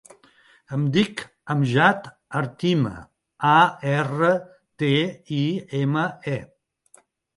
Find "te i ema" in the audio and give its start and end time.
4.83-6.07